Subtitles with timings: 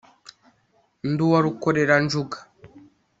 [1.09, 2.37] Ndi uwa Rukoreranjuga